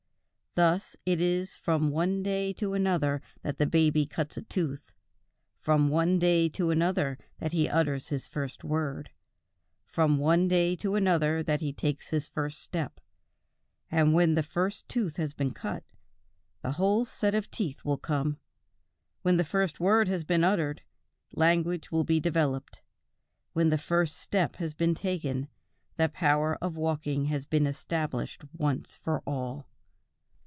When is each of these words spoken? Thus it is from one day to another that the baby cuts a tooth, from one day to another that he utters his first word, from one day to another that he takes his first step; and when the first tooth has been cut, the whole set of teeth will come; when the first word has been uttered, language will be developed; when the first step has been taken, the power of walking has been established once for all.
Thus 0.53 0.97
it 1.05 1.21
is 1.21 1.55
from 1.55 1.91
one 1.91 2.23
day 2.23 2.51
to 2.55 2.73
another 2.73 3.21
that 3.41 3.57
the 3.57 3.65
baby 3.65 4.05
cuts 4.05 4.35
a 4.35 4.41
tooth, 4.41 4.93
from 5.57 5.87
one 5.87 6.19
day 6.19 6.49
to 6.49 6.71
another 6.71 7.17
that 7.39 7.53
he 7.53 7.69
utters 7.69 8.09
his 8.09 8.27
first 8.27 8.61
word, 8.65 9.11
from 9.85 10.17
one 10.17 10.49
day 10.49 10.75
to 10.75 10.95
another 10.95 11.41
that 11.41 11.61
he 11.61 11.71
takes 11.71 12.09
his 12.09 12.27
first 12.27 12.59
step; 12.61 12.99
and 13.89 14.13
when 14.13 14.33
the 14.35 14.43
first 14.43 14.89
tooth 14.89 15.15
has 15.15 15.33
been 15.33 15.53
cut, 15.53 15.85
the 16.61 16.73
whole 16.73 17.05
set 17.05 17.33
of 17.33 17.49
teeth 17.49 17.85
will 17.85 17.97
come; 17.97 18.37
when 19.21 19.37
the 19.37 19.45
first 19.45 19.79
word 19.79 20.09
has 20.09 20.25
been 20.25 20.43
uttered, 20.43 20.81
language 21.33 21.91
will 21.93 22.03
be 22.03 22.19
developed; 22.19 22.81
when 23.53 23.69
the 23.69 23.77
first 23.77 24.17
step 24.17 24.57
has 24.57 24.73
been 24.73 24.95
taken, 24.95 25.47
the 25.95 26.09
power 26.09 26.57
of 26.61 26.75
walking 26.75 27.27
has 27.27 27.45
been 27.45 27.65
established 27.65 28.43
once 28.53 28.97
for 28.97 29.23
all. 29.25 29.65